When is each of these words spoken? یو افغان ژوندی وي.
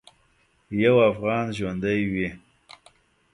یو 0.83 0.95
افغان 1.09 1.45
ژوندی 1.57 2.01
وي. 2.11 2.29